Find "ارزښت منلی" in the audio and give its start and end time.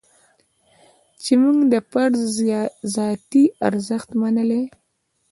3.67-4.63